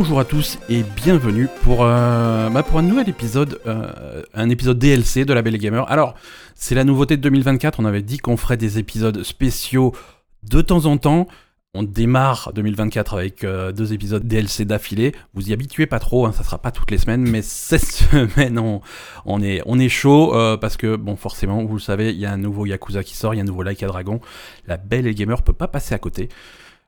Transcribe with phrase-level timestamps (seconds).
[0.00, 5.26] bonjour à tous et bienvenue pour, euh, bah, un nouvel épisode, euh, un épisode DLC
[5.26, 5.84] de la Belle Gamer.
[5.90, 6.14] Alors,
[6.54, 9.94] c'est la nouveauté de 2024, on avait dit qu'on ferait des épisodes spéciaux
[10.42, 11.26] de temps en temps.
[11.74, 15.14] On démarre 2024 avec euh, deux épisodes DLC d'affilée.
[15.34, 18.58] Vous y habituez pas trop, hein, ça sera pas toutes les semaines, mais cette semaine
[18.58, 18.80] on,
[19.26, 22.32] on est, on est chaud parce que bon forcément vous le savez, il y a
[22.32, 24.18] un nouveau Yakuza qui sort, il y a un nouveau Like a Dragon.
[24.66, 26.30] La Belle et Gamer peut pas passer à côté.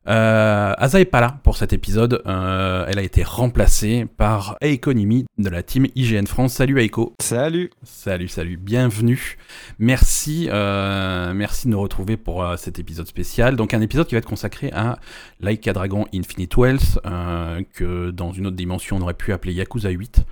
[0.08, 2.22] Euh, Asa est pas là pour cet épisode.
[2.26, 6.54] Euh, elle a été remplacée par Aiko Nimi de la team IGN France.
[6.54, 7.14] Salut Aiko.
[7.20, 7.70] Salut.
[7.84, 8.56] Salut, salut.
[8.56, 9.36] Bienvenue.
[9.78, 13.56] Merci, euh, merci de nous retrouver pour euh, cet épisode spécial.
[13.56, 14.98] Donc un épisode qui va être consacré à
[15.40, 19.54] Like a Dragon Infinite Wealth, euh, que dans une autre dimension on aurait pu appeler
[19.54, 20.24] Yakuza 8.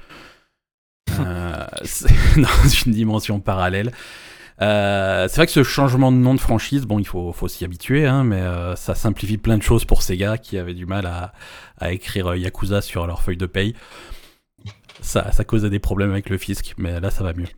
[1.18, 1.66] Euh,
[2.36, 3.92] dans une dimension parallèle.
[4.62, 8.06] Euh, c'est vrai que ce changement de nom de franchise, bon, il faut, s'y habituer,
[8.06, 11.06] hein, mais euh, ça simplifie plein de choses pour ces gars qui avaient du mal
[11.06, 11.32] à,
[11.78, 13.74] à écrire euh, Yakuza sur leur feuille de paye.
[15.00, 17.48] Ça, ça causait des problèmes avec le fisc, mais là, ça va mieux.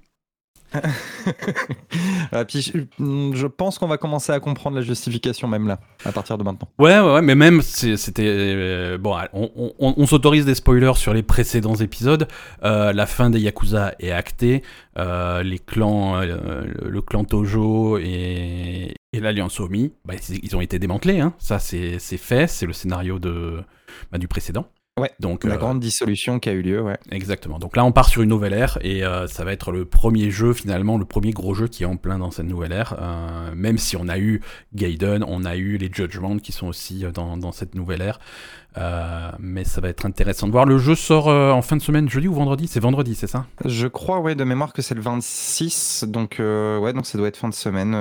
[2.32, 6.38] Ah, puis je, pense qu'on va commencer à comprendre la justification même là, à partir
[6.38, 6.68] de maintenant.
[6.78, 11.74] Ouais, ouais, mais même c'était euh, bon, on, on, s'autorise des spoilers sur les précédents
[11.74, 12.28] épisodes.
[12.64, 14.62] Euh, la fin des Yakuza est actée.
[14.98, 21.20] Euh, les clans, le clan Tojo et, et l'alliance Omi, bah, ils ont été démantelés.
[21.20, 21.34] Hein.
[21.38, 22.46] Ça, c'est fait.
[22.46, 23.62] C'est le scénario de
[24.10, 24.66] bah, du précédent.
[25.00, 26.98] Ouais, donc la euh, grande dissolution qui a eu lieu, ouais.
[27.10, 27.58] Exactement.
[27.58, 30.30] Donc là, on part sur une nouvelle ère et euh, ça va être le premier
[30.30, 32.94] jeu, finalement, le premier gros jeu qui est en plein dans cette nouvelle ère.
[33.00, 34.42] Euh, même si on a eu
[34.74, 38.20] Gaiden, on a eu les Judgment qui sont aussi dans, dans cette nouvelle ère.
[38.76, 40.66] Euh, mais ça va être intéressant de voir.
[40.66, 42.68] Le jeu sort en fin de semaine, jeudi ou vendredi?
[42.68, 43.46] C'est vendredi, c'est ça?
[43.64, 46.04] Je crois, ouais, de mémoire que c'est le 26.
[46.06, 47.92] Donc, ouais, donc ça doit être fin de semaine,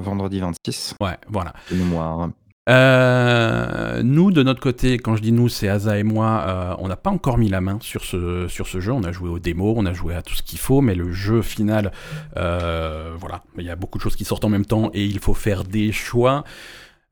[0.00, 0.94] vendredi 26.
[1.02, 1.52] Ouais, voilà.
[1.70, 2.30] De mémoire.
[2.68, 6.88] Euh, nous, de notre côté, quand je dis nous, c'est Asa et moi, euh, on
[6.88, 8.92] n'a pas encore mis la main sur ce, jeu.
[8.92, 11.12] On a joué aux démos, on a joué à tout ce qu'il faut, mais le
[11.12, 11.92] jeu final,
[12.36, 15.18] euh, voilà, il y a beaucoup de choses qui sortent en même temps et il
[15.18, 16.44] faut faire des choix.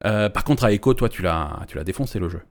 [0.02, 2.42] Par contre, à Echo, toi, tu l'as défoncé le jeu.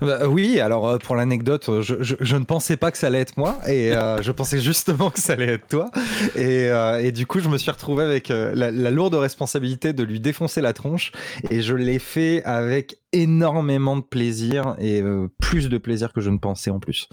[0.00, 3.20] Bah, oui, alors euh, pour l'anecdote, je, je, je, ne pensais pas que ça allait
[3.20, 5.90] être moi et euh, je pensais justement que ça allait être toi.
[6.36, 9.92] Et, euh, et du coup, je me suis retrouvé avec euh, la, la, lourde responsabilité
[9.92, 11.12] de lui défoncer la tronche
[11.50, 16.30] et je l'ai fait avec énormément de plaisir et euh, plus de plaisir que je
[16.30, 17.08] ne pensais en plus.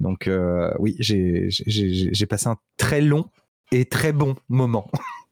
[0.00, 0.28] Donc
[0.78, 3.26] oui, j'ai passé un très long
[3.70, 4.90] et très bon moment.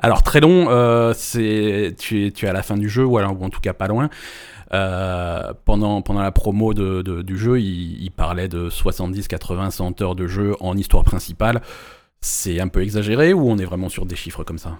[0.00, 3.50] Alors très long, euh, c'est tu es, à la fin du jeu ou alors en
[3.50, 4.10] tout cas pas loin.
[4.74, 10.14] Euh, pendant, la promo de, du jeu, il, il, parlait de 70, 80, 100 heures
[10.14, 11.60] de jeu en histoire principale.
[12.20, 14.78] C'est un peu exagéré ou on est vraiment sur des chiffres comme ça?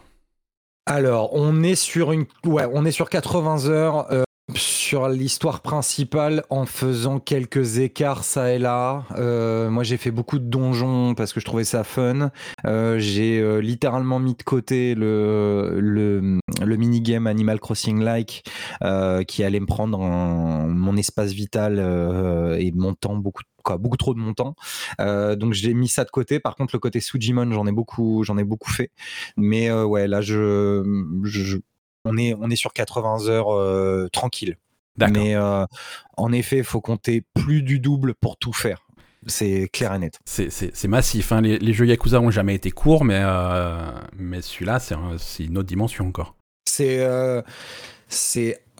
[0.86, 4.12] Alors, on est sur une, ouais, on est sur 80 heures.
[4.12, 4.22] Euh
[4.56, 9.04] sur l'histoire principale en faisant quelques écarts ça et là.
[9.16, 12.30] Euh, moi, j'ai fait beaucoup de donjons parce que je trouvais ça fun.
[12.64, 18.44] Euh, j'ai euh, littéralement mis de côté le, le, le minigame Animal Crossing-like
[19.28, 21.78] qui allait me prendre en, mon espace vital
[22.58, 23.42] et mon temps beaucoup
[23.96, 24.54] trop de mon temps.
[24.98, 26.40] Donc j'ai mis ça de côté.
[26.40, 28.90] Par contre, le côté Sujimon, j'en ai beaucoup, j'en ai beaucoup fait.
[29.36, 30.82] Mais ouais, là, je,
[32.04, 34.56] on est, on est sur 80 heures euh, tranquille.
[34.98, 35.64] Mais euh,
[36.16, 38.86] en effet, il faut compter plus du double pour tout faire.
[39.26, 40.18] C'est clair et net.
[40.24, 41.32] C'est massif.
[41.32, 41.40] Hein.
[41.40, 45.68] Les, les, jeux Yakuza ont jamais été courts, mais, euh, mais celui-là, c'est une autre
[45.68, 46.34] dimension encore.
[46.64, 47.42] C'est euh,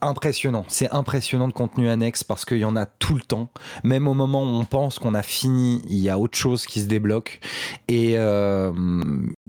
[0.02, 0.64] impressionnant.
[0.68, 3.50] C'est impressionnant de contenu annexe parce qu'il y en a tout le temps.
[3.84, 6.80] Même au moment où on pense qu'on a fini, il y a autre chose qui
[6.80, 7.40] se débloque.
[7.88, 8.72] Et euh,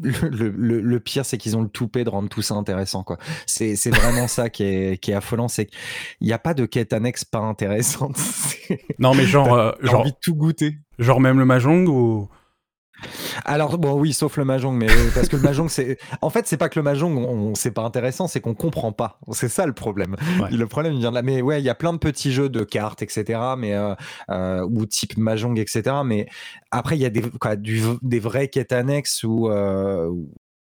[0.01, 3.03] le, le, le, pire, c'est qu'ils ont le toupet de rendre tout ça intéressant.
[3.03, 3.17] quoi.
[3.45, 5.47] C'est vraiment ça qui est, qui est affolant.
[5.47, 5.77] C'est qu'il
[6.27, 8.17] n'y a pas de quête annexe pas intéressante.
[8.99, 9.53] non, mais genre.
[9.53, 10.77] Euh, genre envie de tout goûter.
[10.99, 12.29] Genre même le Mahjong ou.
[13.45, 16.57] Alors bon oui, sauf le mahjong, mais parce que le mahjong c'est, en fait c'est
[16.57, 19.19] pas que le mahjong, on, c'est pas intéressant, c'est qu'on comprend pas.
[19.31, 20.15] C'est ça le problème.
[20.41, 20.51] Ouais.
[20.51, 21.21] Le problème vient de là.
[21.21, 23.39] Mais ouais, il y a plein de petits jeux de cartes, etc.
[23.57, 23.95] Mais euh,
[24.29, 25.97] euh, ou type mahjong, etc.
[26.05, 26.27] Mais
[26.71, 30.11] après il y a des quoi, du, des vraies quêtes annexes où, euh,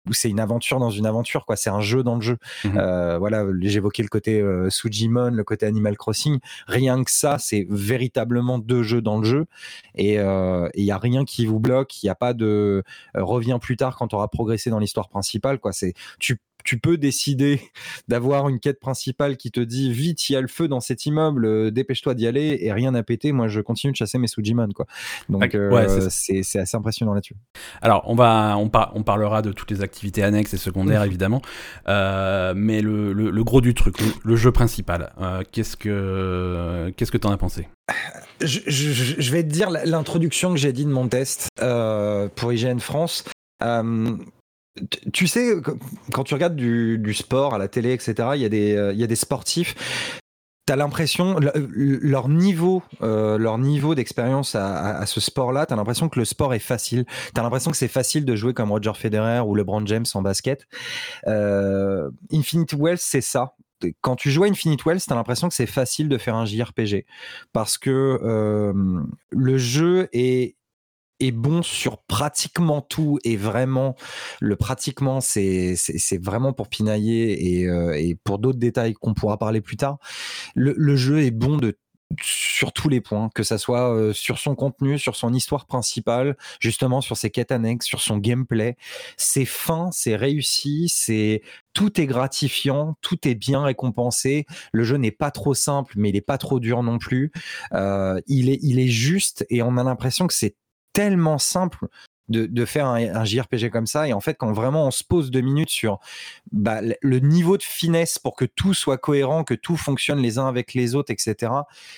[0.10, 1.56] où c'est une aventure dans une aventure quoi.
[1.56, 2.38] C'est un jeu dans le jeu.
[2.64, 2.78] Mmh.
[2.78, 6.40] euh, voilà j'évoquais le côté euh, Sujimon le côté Animal Crossing.
[6.68, 9.46] Rien que ça c'est véritablement deux jeux dans le jeu.
[9.96, 12.04] Et il euh, y a rien qui vous bloque.
[12.04, 12.84] Il y a pas de
[13.16, 15.72] euh, reviens plus tard quand tu auras progressé dans l'histoire principale quoi.
[15.72, 17.62] C'est tu tu peux décider
[18.08, 21.06] d'avoir une quête principale qui te dit vite il y a le feu dans cet
[21.06, 23.32] immeuble euh, dépêche-toi d'y aller et rien à péter.
[23.32, 24.86] Moi je continue de chasser mes Sujimon quoi.
[25.30, 27.36] Donc euh, ouais, c'est assez impressionnant là-dessus.
[27.82, 31.08] Alors on va on, par, on, parlera de toutes les activités annexes et secondaires mmh.
[31.08, 31.42] évidemment.
[31.88, 36.94] Euh, mais le, le, le, gros du truc le, le jeu principal euh, qu'est-ce que
[36.96, 37.68] qu'est-ce que t'en as pensé?
[38.42, 43.26] Je, vais te dire l'introduction que j'ai dit de mon test euh, pour IGN France.
[44.80, 45.56] Euh, tu sais,
[46.12, 49.04] quand tu regardes du, sport à la télé, etc., il y a des, il y
[49.04, 49.76] a des sportifs
[50.72, 56.24] t'as l'impression leur niveau euh, leur niveau d'expérience à, ce sport-là, t'as l'impression que le
[56.24, 57.06] sport est facile.
[57.34, 60.68] T'as l'impression que c'est facile de jouer comme Roger Federer ou LeBron James en basket.
[61.28, 63.56] Euh, Infinite Wells, c'est ça.
[64.00, 67.06] Quand tu joues à Infinite Wells, t'as l'impression que c'est facile de faire un JRPG
[67.52, 69.02] parce que euh,
[69.32, 70.56] le jeu est
[71.22, 73.96] est bon sur pratiquement tout et vraiment
[74.40, 75.76] le pratiquement c'est
[76.22, 79.98] vraiment pour pinailler et, euh, et pour d'autres détails qu'on pourra parler plus tard.
[80.56, 81.78] Le, le, jeu est bon de
[82.22, 86.36] sur tous les points, que ça soit euh, sur son contenu, sur son histoire principale,
[86.60, 88.76] justement sur ses quêtes annexes, sur son gameplay.
[89.18, 91.42] C'est fin, c'est réussi, c'est
[91.74, 94.46] tout est gratifiant, tout est bien récompensé.
[94.74, 97.32] Le jeu n'est pas trop simple, mais il est pas trop dur non plus.
[97.74, 100.56] Euh, il est il est juste et on a l'impression que c'est
[100.94, 101.88] tellement simple
[102.32, 104.08] de, faire un, JRPG comme ça.
[104.08, 106.00] Et en fait, quand vraiment on se pose deux minutes sur
[106.52, 110.48] bah, le niveau de finesse pour que tout soit cohérent, que tout fonctionne les uns
[110.48, 111.52] avec les autres, etc.,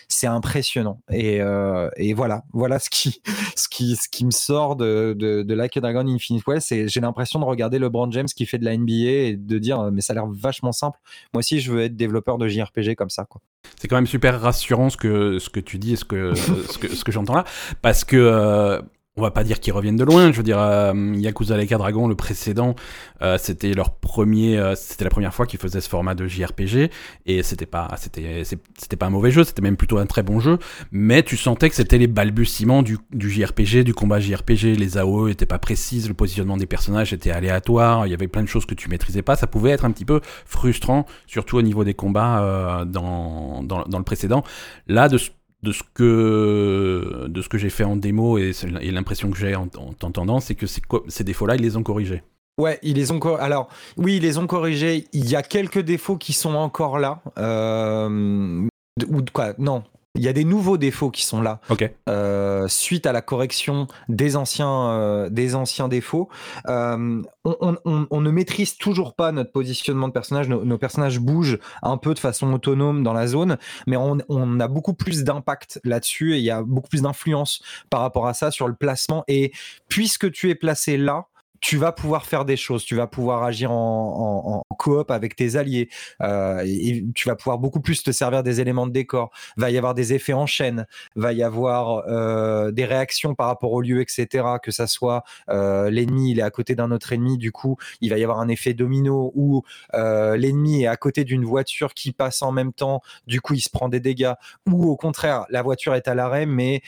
[0.07, 1.01] c'est impressionnant.
[1.11, 3.21] Et, euh, voilà, voilà ce qui,
[3.55, 6.73] ce qui, me sort de, de, Like Dragon Infinite West.
[6.87, 10.01] J'ai l'impression de regarder LeBron James qui fait de la NBA et de dire, mais
[10.01, 10.99] ça a l'air vachement simple.
[11.33, 13.25] Moi aussi, je veux être développeur de JRPG comme ça.
[13.25, 13.41] Quoi.
[13.79, 16.33] C'est quand même super rassurant ce que, ce que tu dis et ce que
[17.11, 17.45] j'entends là.
[17.81, 18.81] Parce que euh,
[19.15, 20.31] on va pas dire qu'ils reviennent de loin.
[20.31, 22.75] Je veux dire, euh, Yakuza Dragon, le précédent,
[23.21, 26.89] euh, c'était leur premier, euh, c'était la première fois qu'ils faisaient ce format de JRPG
[27.27, 30.39] et c'était pas, c'était, c'était pas un mauvais jeu, c'était même plutôt un très bon
[30.39, 30.57] jeu.
[30.91, 34.75] Mais tu sentais que c'était les balbutiements du, du JRPG, du combat JRPG.
[34.77, 38.07] Les AOE étaient pas précises, le positionnement des personnages était aléatoire.
[38.07, 39.35] Il y avait plein de choses que tu maîtrisais pas.
[39.35, 43.97] Ça pouvait être un petit peu frustrant, surtout au niveau des combats dans, dans, dans
[43.97, 44.43] le précédent.
[44.87, 45.19] Là, de
[45.63, 48.51] de ce que de ce que j'ai fait en démo et,
[48.91, 52.21] l'impression que j'ai en, t'entendant, c'est que ces défauts-là, ils les ont corrigés.
[52.59, 55.07] Ouais, ils les ont alors oui, ils les ont corrigés.
[55.13, 57.21] Il y a quelques défauts qui sont encore là.
[57.39, 58.67] Euh,
[59.07, 59.83] ou quoi Non,
[60.15, 61.59] il y a des nouveaux défauts qui sont là
[62.07, 66.29] euh, suite à la correction des anciens, euh, des anciens défauts.
[66.67, 70.47] Euh, on, ne maîtrise toujours pas notre positionnement de personnage.
[70.49, 73.57] Nos, personnages bougent un peu de façon autonome dans la zone,
[73.87, 77.63] mais on, on a beaucoup plus d'impact là-dessus et il y a beaucoup plus d'influence
[77.89, 79.23] par rapport à ça sur le placement.
[79.27, 79.51] Et
[79.87, 81.25] puisque tu es placé là,
[81.63, 85.87] tu vas pouvoir faire des choses, tu vas pouvoir agir en, coop avec tes alliés,
[86.21, 89.31] euh, et tu vas pouvoir beaucoup plus te servir des éléments de décor.
[89.55, 93.71] Va y avoir des effets en chaîne, va y avoir euh, des réactions par rapport
[93.71, 94.45] au lieu, etc.
[94.61, 98.09] Que ça soit euh, l'ennemi, il est à côté d'un autre ennemi, du coup, il
[98.09, 99.63] va y avoir un effet domino où
[99.93, 103.69] l'ennemi est à côté d'une voiture qui passe en même temps, du coup, il se
[103.69, 104.33] prend des dégâts,
[104.67, 106.81] ou au contraire, la voiture est à l'arrêt, mais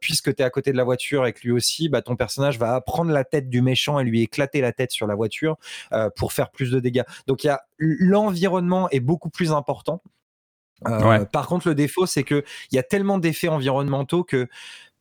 [0.00, 2.80] puisque tu es à côté de la voiture et lui aussi, bah, ton personnage va
[2.80, 5.56] prendre la tête du méchant lui éclater la tête sur la voiture
[5.92, 7.04] euh, pour faire plus de dégâts.
[7.26, 10.02] Donc il y a l'environnement est beaucoup plus important.
[10.86, 12.42] Euh, par contre, le défaut, c'est que
[12.72, 14.48] il y a tellement d'effets environnementaux que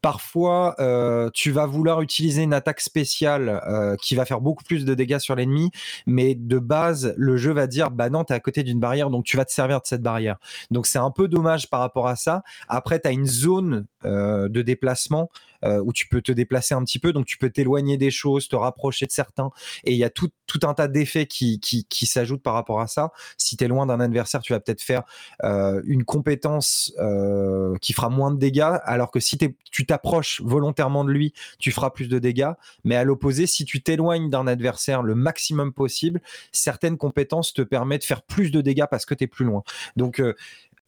[0.02, 3.62] Parfois, euh, tu vas vouloir utiliser une attaque spéciale
[4.02, 5.72] qui va faire beaucoup plus de dégâts sur l'ennemi,
[6.08, 9.10] mais de base, le jeu va dire bah non, tu es à côté d'une barrière,
[9.10, 10.38] donc tu vas te servir de cette barrière.
[10.72, 12.44] Donc c'est un peu dommage par rapport à ça.
[12.70, 15.30] Après, tu as une zone de déplacement
[15.64, 18.48] euh, où tu peux te déplacer un petit peu, donc tu peux t'éloigner des choses,
[18.48, 19.52] te rapprocher de certains,
[19.84, 20.32] et il y a tout,
[20.64, 23.12] un tas d'effets qui s'ajoutent par rapport à ça.
[23.38, 25.04] Si tu es loin d'un adversaire, tu vas peut-être faire
[25.44, 31.04] euh, une compétence euh, qui fera moins de dégâts, alors que si tu t'approches volontairement
[31.06, 32.52] de lui, tu feras plus de dégâts,
[32.84, 38.02] mais à l'opposé, si tu t'éloignes d'un adversaire le maximum possible, certaines compétences te permettent
[38.02, 39.64] de faire plus de dégâts parce que tu es plus loin.
[39.96, 40.22] Donc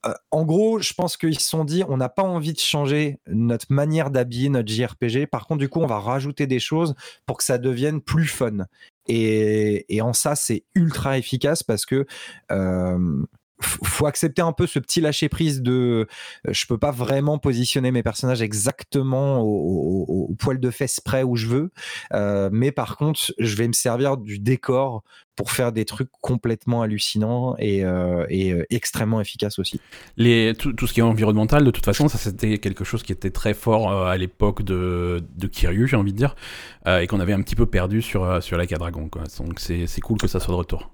[0.05, 3.20] euh, en gros, je pense qu'ils se sont dit, on n'a pas envie de changer
[3.27, 5.27] notre manière d'habiller notre JRPG.
[5.27, 8.65] Par contre, du coup, on va rajouter des choses pour que ça devienne plus fun.
[9.08, 12.05] Et, en ça, c'est ultra efficace parce que
[12.51, 13.25] euh,
[13.62, 16.08] faut accepter un peu ce petit lâcher prise de
[16.48, 21.36] euh, je peux pas vraiment positionner mes personnages exactement au, poil de fesse près où
[21.36, 21.72] je veux
[22.13, 25.03] euh, mais par contre je vais me servir du décor
[25.36, 29.80] pour faire des trucs complètement hallucinants et, euh, extrêmement efficaces aussi.
[30.18, 33.32] Les, tout, ce qui est environnemental, de toute façon, ça c'était quelque chose qui était
[33.32, 36.36] très fort à l'époque de, de Kiryu, j'ai envie de dire,
[36.86, 39.10] et qu'on avait un petit peu perdu sur, sur la Dragon.
[39.10, 39.24] Quoi.
[39.39, 40.91] Donc c'est cool que ça soit de retour.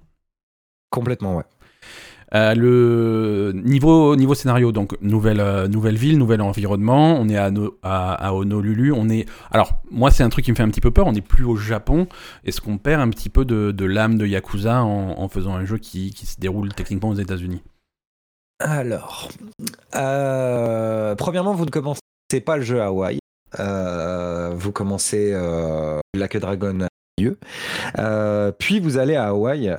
[0.90, 1.44] Complètement, ouais.
[2.36, 8.34] Euh, le niveau, niveau scénario, donc nouvelle, euh, nouvelle ville, nouvel environnement, on est à,
[8.34, 9.26] Honolulu, on est...
[9.52, 11.46] Alors, moi c'est un truc qui me fait un petit peu peur, on n'est plus
[11.46, 12.08] au Japon,
[12.44, 16.12] est-ce qu'on perd un petit peu de, l'âme de Yakuza en, faisant un jeu qui,
[16.12, 17.64] se déroule techniquement aux États-Unis?
[18.60, 19.30] Alors,
[19.92, 22.02] premièrement, vous ne commencez
[22.46, 23.20] pas le jeu à Hawaï.
[23.58, 25.34] vous commencez
[26.14, 26.88] Like Dragon
[28.60, 29.74] puis vous allez à Hawaï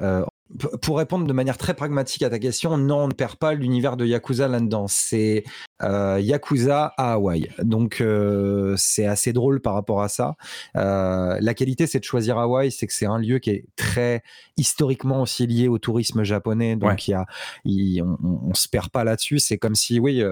[0.80, 3.96] pour répondre de manière très pragmatique à ta question, non, on ne perd pas l'univers
[3.98, 4.86] de Yakuza là-dedans.
[4.88, 5.44] C'est
[5.82, 7.50] euh, Yakuza à Hawaï.
[7.62, 10.36] Donc euh, c'est assez drôle par rapport à ça.
[10.76, 14.22] Euh, la qualité, c'est de choisir Hawaï, c'est que c'est un lieu qui est très
[14.56, 16.76] historiquement aussi lié au tourisme japonais.
[16.76, 17.26] Donc il y a,
[17.66, 19.40] on, on, se perd pas là-dessus.
[19.40, 20.22] C'est comme si, oui,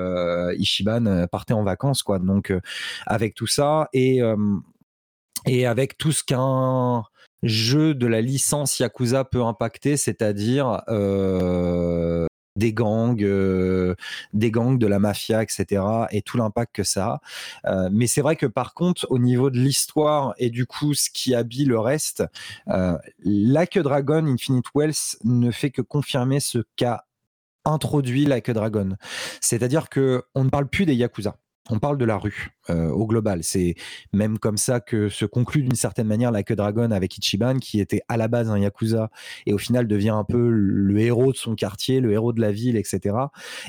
[0.59, 2.19] Ishiban partait en vacances, quoi.
[2.19, 2.53] Donc
[3.07, 4.23] avec tout ça et
[5.45, 7.05] et avec tout ce qu'un
[7.43, 12.27] jeu de la licence Yakuza peut impacter, c'est-à-dire euh,
[12.57, 13.95] des gangs, euh,
[14.33, 15.83] des gangs de la mafia, etc.
[16.11, 17.21] et tout l'impact que ça a.
[17.71, 21.11] Euh, mais c'est vrai que par contre, au niveau de l'histoire et du coup, ce
[21.11, 22.25] qui habille le reste,
[23.25, 27.05] Like Dragon Infinite Wealth ne fait que confirmer ce qu'a
[27.65, 28.97] introduit Like Dragon.
[29.41, 31.37] C'est-à-dire que on ne parle plus des Yakuza
[31.71, 33.41] on parle de la rue euh, au global.
[33.43, 33.75] C'est
[34.13, 37.81] même comme ça que se conclut d'une certaine manière la queue dragon avec Ichiban, qui
[37.81, 39.11] était à la base un yakuza
[39.47, 42.53] et au final devient un peu le héros de son quartier, le héros de la
[42.53, 43.17] ville, etc.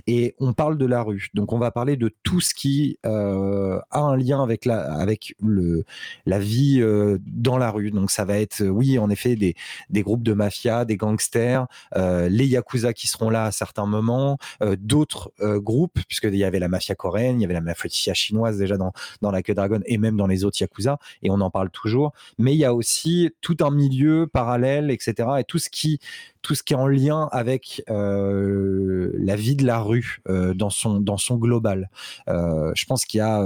[0.05, 1.29] Et on parle de la rue.
[1.33, 5.35] Donc on va parler de tout ce qui euh, a un lien avec la, avec
[5.41, 5.83] le,
[6.25, 7.91] la vie euh, dans la rue.
[7.91, 9.55] Donc ça va être, oui, en effet, des,
[9.89, 14.37] des groupes de mafia, des gangsters, les yakuza qui seront là à certains moments,
[14.77, 18.77] d'autres groupes, puisqu'il y avait la mafia coréenne, il y avait la mafia chinoise déjà
[18.77, 21.69] dans, dans la queue dragon et même dans les autres Yakuza, et on en parle
[21.69, 22.13] toujours.
[22.37, 25.29] Mais il y a aussi tout un milieu parallèle, etc.
[25.39, 25.99] Et tout ce qui,
[26.41, 30.69] tout ce qui est en lien avec euh, la vie de la rue euh, dans,
[30.69, 31.89] son, dans son global.
[32.29, 33.43] Euh, je pense qu'il y a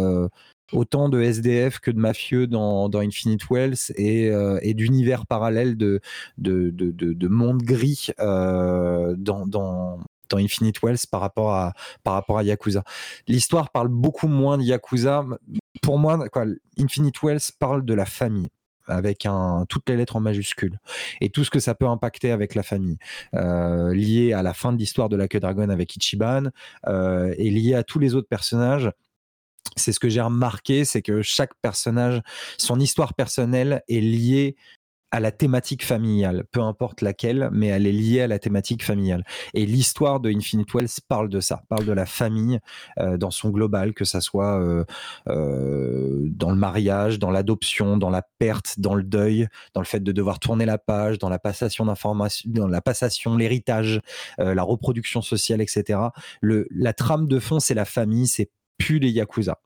[0.71, 4.31] autant de SDF que de mafieux dans, dans Infinite Wells et,
[4.61, 5.99] et d'univers parallèles de,
[6.37, 9.99] de, de, de, monde gris dans, dans,
[10.31, 11.73] dans Infinite Wells par rapport à,
[12.03, 12.83] par rapport à Yakuza.
[13.27, 15.25] L'histoire parle beaucoup moins de Yakuza.
[15.81, 16.19] Pour moi,
[16.77, 18.47] Infinite Wells parle de la famille
[18.87, 20.79] avec un, toutes les lettres en majuscules
[21.21, 22.97] et tout ce que ça peut impacter avec la famille,
[23.35, 26.45] euh, lié à la fin de l'histoire de la queue dragon avec Ichiban
[26.87, 28.91] euh, et lié à tous les autres personnages.
[29.77, 32.21] C'est ce que j'ai remarqué, c'est que chaque personnage,
[32.57, 34.55] son histoire personnelle est liée
[35.11, 39.25] à la thématique familiale, peu importe laquelle, mais elle est liée à la thématique familiale.
[39.53, 42.59] Et l'histoire de Infinite Wells parle de ça, parle de la famille
[42.97, 44.85] euh, dans son global, que ça soit euh,
[45.27, 49.99] euh, dans le mariage, dans l'adoption, dans la perte, dans le deuil, dans le fait
[49.99, 54.01] de devoir tourner la page, dans la passation d'informations, dans la passation, l'héritage,
[54.37, 55.99] la reproduction sociale, etc.
[56.39, 59.59] Le, la trame de fond, c'est la famille, c'est plus les yakuza.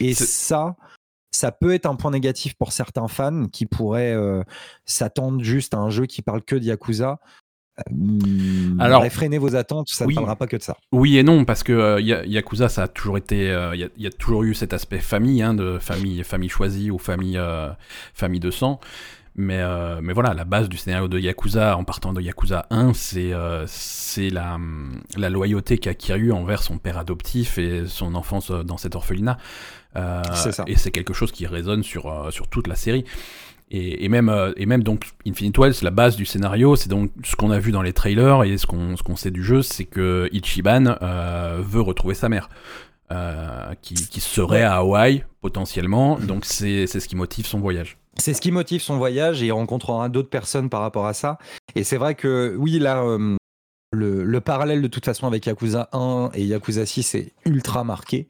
[0.00, 0.76] Et ça,
[1.30, 4.42] ça peut être un point négatif pour certains fans qui pourraient euh,
[4.84, 7.20] s'attendre juste à un jeu qui parle que de Yakuza.
[7.78, 10.76] Euh, Alors, réfrénez vos attentes, ça ne parlera pas que de ça.
[10.90, 14.42] Oui et non, parce que euh, Yakuza, ça a toujours été, il y, a toujours
[14.42, 17.40] eu cet aspect famille, hein, de famille, famille choisie ou famille,
[18.14, 18.80] famille de sang.
[19.40, 19.62] Mais,
[20.02, 23.32] mais voilà, la base du scénario de Yakuza, en partant de Yakuza 1, c'est
[23.66, 24.58] c'est la,
[25.16, 29.38] la loyauté qu'a Kiryu envers son père adoptif et son enfance dans cet orphelinat.
[29.96, 30.22] Euh,
[30.66, 33.04] et c'est quelque chose qui résonne sur, euh, sur toute la série.
[33.70, 37.36] Et, même, euh, et même donc Infinite Wells, la base du scénario, c'est donc ce
[37.36, 40.26] qu'on a vu dans les trailers et ce qu'on qu'on sait du jeu, c'est que
[40.32, 40.96] Ichiban
[41.60, 42.48] veut retrouver sa mère.
[43.82, 47.98] qui, qui, serait à Hawaï potentiellement, donc c'est ce qui motive son voyage.
[48.20, 51.38] C'est ce qui motive son voyage et il rencontrera d'autres personnes par rapport à ça.
[51.74, 53.02] Et c'est vrai que oui, là,
[53.92, 58.26] le, parallèle de toute façon avec Yakuza 1 et Yakuza 6 est ultra marqué.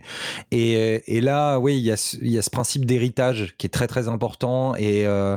[0.50, 4.76] Et, là, oui, il y a, ce principe d'héritage qui est très très important.
[4.76, 5.36] Et, euh,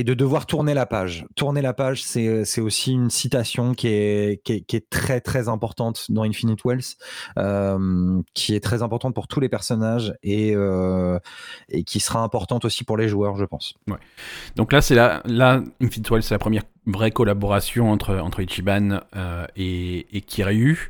[0.00, 1.26] et de devoir tourner la page.
[1.36, 6.22] Tourner la page, c'est aussi une citation qui est, qui est, très très importante dans
[6.22, 6.96] Infinite Wells,
[7.36, 11.18] euh, qui est très importante pour tous les personnages et, euh,
[11.68, 13.74] et qui sera importante aussi pour les joueurs, je pense.
[13.88, 13.98] Ouais.
[14.56, 19.00] Donc là, c'est la, là, Infinite Wells, c'est la première vraie collaboration entre, entre Ichiban
[19.14, 20.88] euh, et, et Kiryu.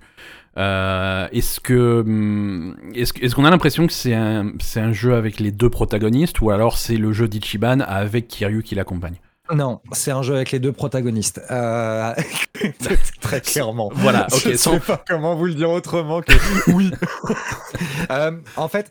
[0.56, 5.38] Euh, est-ce que hum, est-ce, qu'on a l'impression que c'est un, c'est un jeu avec
[5.38, 9.16] les deux protagonistes ou alors c'est le jeu d'Ichiban avec Kiryu qui l'accompagne?
[9.54, 11.40] Non, c'est un jeu avec les deux protagonistes.
[11.50, 12.14] Euh,
[13.20, 13.90] très clairement.
[13.94, 14.40] Voilà, ok.
[14.44, 16.32] Je ne sais pas comment vous le dire autrement que
[16.72, 16.90] oui.
[18.10, 18.90] Euh, en fait,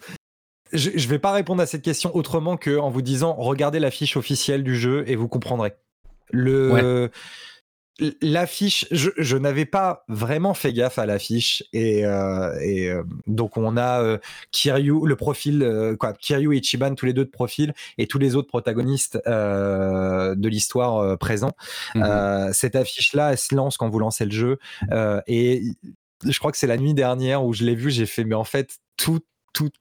[0.72, 4.16] je ne vais pas répondre à cette question autrement qu'en vous disant regardez la fiche
[4.16, 5.74] officielle du jeu et vous comprendrez.
[6.32, 7.10] Le
[8.22, 14.01] l'affiche, je, n'avais pas vraiment fait gaffe à l'affiche et, euh, euh, donc on a
[14.01, 14.18] euh,
[14.51, 18.36] Kiryu, le profil quoi, Kiryu et Ichiban tous les deux de profil et tous les
[18.36, 21.51] autres protagonistes de l'histoire présent.
[21.96, 22.53] Mhm.
[22.53, 24.60] cette affiche là, elle se lance quand vous lancez le jeu
[25.27, 25.63] et
[26.25, 28.44] je crois que c'est la nuit dernière où je l'ai vu, j'ai fait, mais en
[28.44, 29.22] fait, tout,
[29.53, 29.72] tout,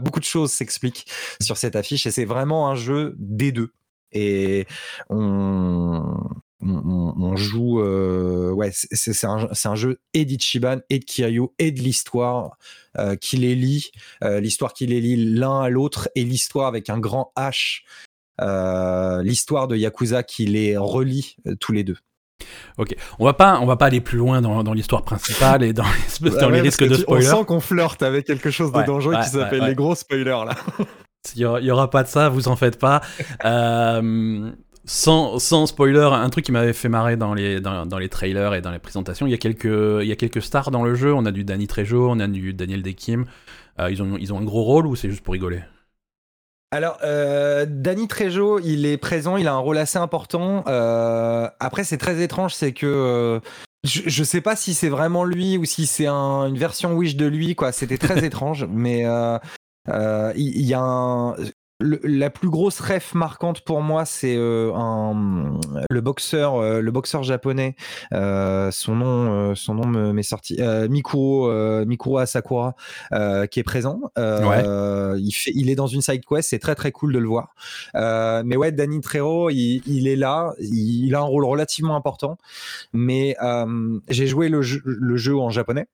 [0.00, 1.06] beaucoup de choses s'expliquent
[1.40, 3.72] sur cette affiche et c'est vraiment un jeu des deux.
[4.12, 4.66] Et
[5.08, 6.16] on,
[6.62, 11.80] on, joue, euh, ouais, c'est un, un, jeu et d'Ichiban et de Kiryu et de
[11.80, 12.56] l'histoire
[12.98, 13.90] euh, qui les lie,
[14.22, 17.82] euh, l'histoire qui les lie l'un à l'autre et l'histoire avec un grand H,
[19.22, 21.96] l'histoire de Yakuza qui les relie tous les deux.
[22.78, 25.72] Ok, on va pas, on va pas aller plus loin dans, dans l'histoire principale et
[25.74, 25.84] dans
[26.22, 27.28] les, dans les risques de spoiler.
[27.28, 30.54] On sent qu'on flirte avec quelque chose de dangereux qui s'appelle les gros spoilers là.
[31.36, 33.02] Il y, aura pas de ça, vous en faites pas.
[33.44, 34.50] euh,
[34.84, 38.54] sans, sans, spoiler, un truc qui m'avait fait marrer dans les, dans, dans, les trailers
[38.54, 40.94] et dans les présentations, il y, a quelques, il y a quelques stars dans le
[40.94, 41.14] jeu.
[41.14, 43.26] On a du Danny Trejo, on a du Daniel Dekim.
[43.78, 45.62] Euh, ils, ont, ils ont un gros rôle ou c'est juste pour rigoler?
[46.72, 50.62] Alors, euh, Danny Trejo, il est présent, il a un rôle assez important.
[50.68, 53.40] Euh, après, c'est très étrange, c'est que euh,
[53.82, 57.16] je, je, sais pas si c'est vraiment lui ou si c'est un, une version Wish
[57.16, 57.72] de lui, quoi.
[57.72, 61.34] C'était très étrange, mais il y, a un,
[61.80, 64.70] la plus grosse ref marquante pour moi, c'est euh,
[65.88, 67.74] le boxeur, euh, le boxeur japonais.
[68.12, 70.58] Euh, son nom, son nom m'est sorti.
[70.88, 71.50] Mikuro,
[71.84, 72.74] Mikuro Asakura,
[73.50, 74.00] qui est présent.
[74.16, 76.48] Il fait, il est dans une side quest.
[76.48, 77.54] C'est très très cool de le voir.
[77.94, 80.52] mais ouais, Danny Trejo, il, est là.
[80.60, 82.36] Il, a un rôle relativement important.
[82.92, 83.36] Mais
[84.08, 84.62] j'ai joué le
[85.16, 85.86] jeu en japonais.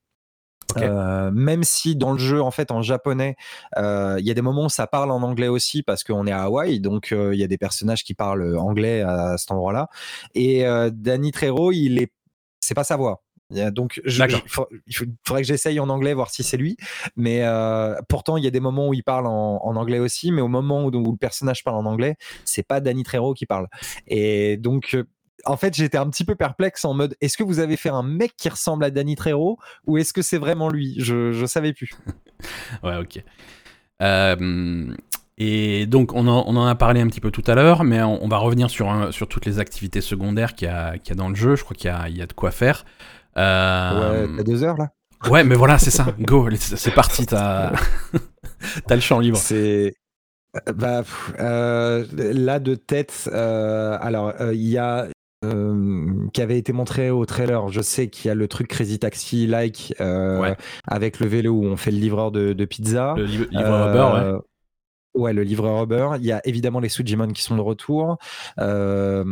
[0.76, 3.36] Euh, même si dans le jeu, en fait, en japonais,
[3.76, 6.32] euh, il y a des moments où ça parle en anglais aussi parce qu'on est
[6.32, 9.88] à Hawaï, donc euh, il y a des personnages qui parlent anglais à, cet endroit-là.
[10.34, 12.12] Et Danny Trejo, il est,
[12.60, 13.22] c'est pas sa voix.
[13.50, 14.24] Donc, je,
[14.86, 14.94] il
[15.24, 16.76] faudrait que j'essaye en anglais, voir si c'est lui.
[17.14, 17.44] Mais
[18.08, 20.84] pourtant, il y a des moments où il parle en, anglais aussi, mais au moment
[20.84, 23.68] où, où, le personnage parle en anglais, c'est pas Danny Trejo qui parle.
[24.08, 24.96] Et donc,
[25.46, 28.02] en fait, j'étais un petit peu perplexe en mode est-ce que vous avez fait un
[28.02, 30.94] mec qui ressemble à Danny Trejo ou est-ce que c'est vraiment lui?
[30.98, 31.94] Je, savais plus.
[32.82, 33.22] ouais, ok.
[34.02, 34.94] Euh,
[35.38, 38.02] et donc, on en, on en, a parlé un petit peu tout à l'heure, mais
[38.02, 41.28] on, va revenir sur, sur toutes les activités secondaires qu'il y, a, y a dans
[41.28, 41.56] le jeu.
[41.56, 42.84] Je crois qu'il y, y a, de quoi faire.
[43.36, 44.26] Euh...
[44.26, 44.90] Ouais, t'as deux heures là?
[45.30, 46.06] Ouais, mais voilà, c'est ça.
[46.20, 47.26] Go, c'est parti.
[47.26, 47.72] T'as
[48.90, 49.38] as le champ libre.
[49.38, 49.94] C'est.
[50.74, 51.02] Bah,
[51.38, 55.06] euh, là de tête, euh, alors il y a
[55.44, 57.68] euh, qui avait été montré au trailer.
[57.68, 60.54] Je sais qu'il y a le truc Crazy Taxi like euh,
[60.86, 63.14] avec le vélo où on fait le livreur de, pizza.
[63.16, 64.38] Le livreur Uber, ouais.
[65.16, 66.10] Ouais, le livreur Uber.
[66.18, 68.18] Il y a évidemment les Sujimon qui sont de retour.
[68.58, 69.24] Euh,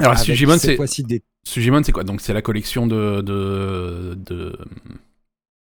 [0.00, 1.22] Alors, Sujimon, c'est des...
[1.44, 2.04] C'est quoi?
[2.04, 4.58] Donc, c'est la collection de de de,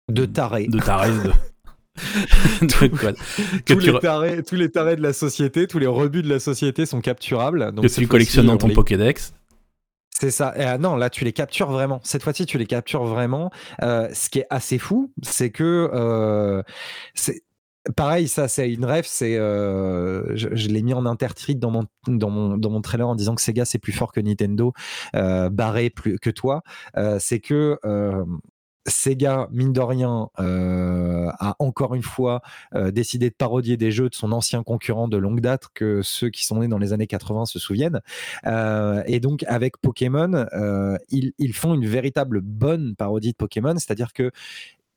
[0.10, 0.68] de tarés.
[0.68, 1.12] De tarés.
[1.12, 1.32] De...
[3.66, 6.86] tous, les tarés, tous les tarés de la société, tous les rebuts de la société
[6.86, 7.72] sont capturables.
[7.74, 9.34] Donc que tu collectionnes dans ton Pokédex.
[10.20, 10.54] C'est ça.
[10.58, 12.00] Euh, non, là, tu les captures vraiment.
[12.04, 13.52] Cette fois-ci, tu les captures vraiment.
[13.84, 16.64] Euh, ce qui est assez fou, c'est que euh,
[17.96, 18.28] pareil.
[18.28, 19.06] Ça, c'est une rêve.
[19.08, 23.94] C'est je, l'ai mis en intertitre dans mon trailer en disant que Sega c'est plus
[23.94, 24.74] fort que Nintendo,
[25.14, 26.64] barré plus que toi.
[27.20, 27.78] c'est que
[28.88, 32.42] Sega, mine de rien, euh, a encore une fois
[32.74, 36.30] euh, décidé de parodier des jeux de son ancien concurrent de longue date que ceux
[36.30, 38.02] qui sont nés dans les années 80 se souviennent.
[38.46, 40.46] Euh, et donc avec Pokémon,
[41.10, 44.32] ils, ils, font une véritable bonne parodie de Pokémon, c'est-à-dire que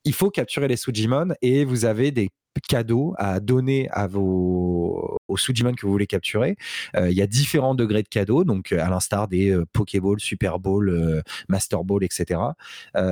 [0.04, 5.36] il faut capturer les Sujimon et vous avez des cadeaux à donner à vos aux
[5.36, 6.56] Sujimon que vous voulez capturer.
[6.96, 10.58] Euh, il y a différents degrés de cadeaux, donc à l'instar des euh, Pokéball, Super
[10.58, 12.40] Ball, euh, Master Ball, etc.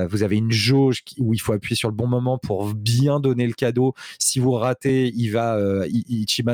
[0.09, 3.47] vous avez une jauge où il faut appuyer sur le bon moment pour bien donner
[3.47, 3.93] le cadeau.
[4.19, 5.57] Si vous ratez, il va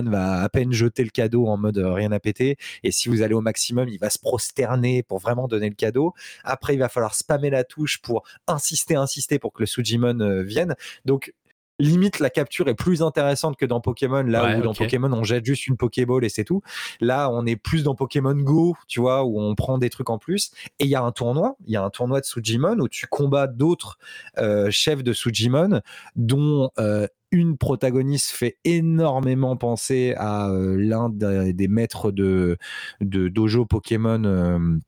[0.05, 2.57] va à peine jeter le cadeau en mode rien à péter.
[2.83, 6.13] Et si vous allez au maximum, il va se prosterner pour vraiment donner le cadeau.
[6.43, 10.75] Après, il va falloir spammer la touche pour insister, insister pour que le Sujimon vienne.
[11.05, 11.33] Donc
[11.79, 15.45] limite la capture est plus intéressante que dans Pokémon là où dans Pokémon on jette
[15.45, 16.61] juste une Pokéball et c'est tout.
[17.01, 20.17] Là on est plus dans Pokémon Go tu vois où on prend des trucs en
[20.17, 20.51] plus.
[20.79, 23.07] Et il y a un tournoi il y a un tournoi de Sujimon où tu
[23.07, 23.97] combats d'autres
[24.37, 25.81] euh, chefs de Sujimon
[26.15, 32.57] dont euh, une protagoniste fait énormément penser à euh, l'un des, maîtres de,
[33.01, 34.79] de dojo Pokémon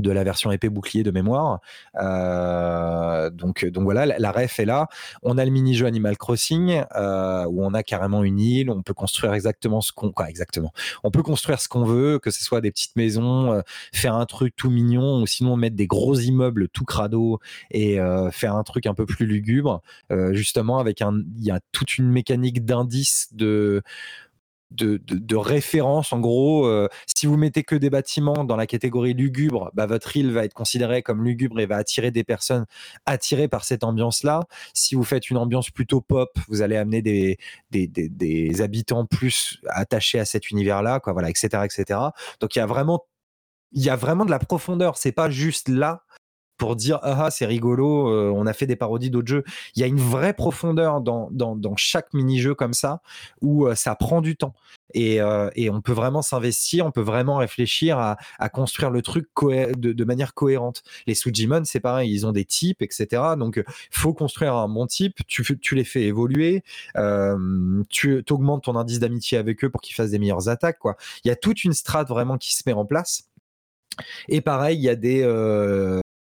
[0.00, 1.60] de la version épée bouclier de mémoire.
[2.00, 4.88] Euh, donc, donc voilà, la, ref est là.
[5.22, 8.70] On a le mini-jeu Animal Crossing euh, où on a carrément une île.
[8.70, 10.72] On peut construire exactement ce qu'on, quoi, exactement.
[11.02, 13.60] On peut construire ce qu'on veut, que ce soit des petites maisons, euh,
[13.92, 17.38] faire un truc tout mignon, ou sinon mettre des gros immeubles tout crado
[17.70, 17.98] et
[18.32, 19.82] faire un truc un peu plus lugubre.
[20.30, 23.82] justement, avec un, il y a toute une mécanique d'indice de
[24.70, 26.12] de, de, référence.
[26.12, 30.16] En gros, euh, si vous mettez que des bâtiments dans la catégorie lugubre, bah, votre
[30.16, 32.66] île va être considérée comme lugubre et va attirer des personnes
[33.06, 34.40] attirées par cette ambiance-là.
[34.72, 37.38] Si vous faites une ambiance plutôt pop, vous allez amener des,
[37.70, 42.00] des, des, habitants plus attachés à cet univers-là, quoi, voilà, etc., etc.
[42.40, 43.04] Donc il y a vraiment
[43.72, 44.96] il y a vraiment de la profondeur.
[44.96, 46.04] C'est pas juste là
[46.56, 49.44] pour dire ah, ah c'est rigolo, euh, on a fait des parodies d'autres jeux.
[49.74, 53.00] Il y a une vraie profondeur dans, dans, chaque mini-jeu comme ça
[53.40, 54.54] où euh, ça prend du temps.
[54.92, 59.02] Et, euh, et on peut vraiment s'investir, on peut vraiment réfléchir à, à construire le
[59.02, 60.82] truc de, manière cohérente.
[61.08, 63.22] Les Sujimon, c'est pareil, ils ont des types, etc.
[63.36, 66.62] Donc, faut construire un bon type, tu, tu les fais évoluer,
[67.88, 70.78] tu augmentes ton indice d'amitié avec eux pour qu'ils fassent des meilleures attaques.
[70.78, 70.96] Quoi.
[71.24, 73.24] Il y a toute une strate vraiment qui se met en place.
[74.28, 75.24] Et pareil, il y a des,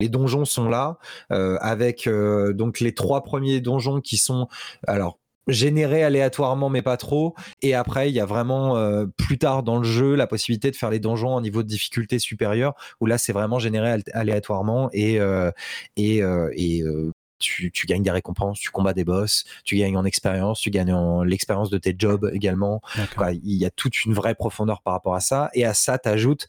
[0.00, 0.98] les donjons sont là,
[1.32, 4.48] euh, avec euh, donc les trois premiers donjons qui sont
[4.86, 7.34] alors générés aléatoirement mais pas trop.
[7.62, 10.76] Et après, il y a vraiment euh, plus tard dans le jeu la possibilité de
[10.76, 15.18] faire les donjons en niveau de difficulté supérieur, où là c'est vraiment généré aléatoirement et
[15.96, 16.84] et, et
[17.38, 20.92] tu, tu, gagnes des récompenses, tu combats des boss, tu gagnes en expérience, tu gagnes
[20.92, 22.80] en l'expérience de tes jobs également.
[23.42, 25.50] il y a toute une vraie profondeur par rapport à ça.
[25.54, 26.48] Et à ça, tu ajoutes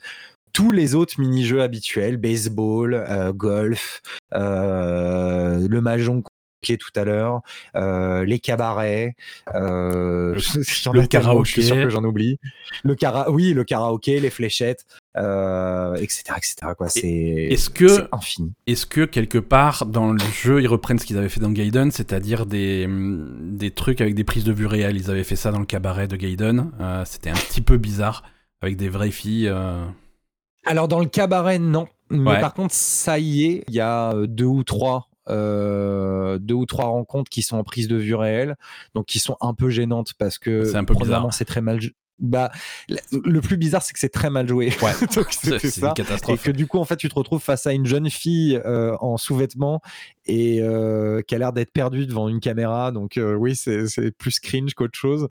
[0.58, 4.02] tous les autres mini-jeux habituels, baseball, euh, golf,
[4.34, 6.24] euh, le mahjong
[6.64, 7.42] qui est tout à l'heure,
[7.76, 9.14] euh, les cabarets,
[9.54, 10.34] le,
[10.94, 12.40] le karaoké, je suis sûr que j'en oublie.
[12.82, 14.84] Le cara, oui, le karaoké, les fléchettes,
[15.16, 16.56] etc., etc.
[16.76, 18.54] Quoi, c'est est-ce que infini.
[18.66, 21.92] Est-ce que quelque part dans le jeu ils reprennent ce qu'ils avaient fait dans Gaiden,
[21.92, 24.98] c'est-à-dire des des trucs avec des prises de vue réelles.
[24.98, 26.72] Ils avaient fait ça dans le cabaret de Gaiden.
[27.06, 28.24] C'était un petit peu bizarre
[28.64, 29.54] avec des vraies filles.
[30.66, 31.88] Alors dans le cabaret, non.
[32.10, 36.54] Mais par contre, ça y est, il y a euh, deux ou trois euh, deux
[36.54, 38.56] ou trois rencontres qui sont en prise de vue réelle,
[38.96, 41.34] donc qui sont un peu gênantes parce que c'est un peu bizarre.
[41.34, 41.80] C'est très mal.
[42.20, 42.52] Bah,
[43.12, 44.72] le plus bizarre, c'est que c'est très mal joué.
[44.82, 44.94] Ouais.
[45.30, 45.78] c'est.
[45.78, 46.40] Une catastrophe.
[46.40, 48.96] Et que du coup, en fait, tu te retrouves face à une jeune fille euh,
[49.02, 49.82] en sous-vêtements
[50.26, 52.92] et euh, qui a l'air d'être perdue devant une caméra.
[52.92, 55.28] Donc oui, c'est plus cringe qu'autre chose.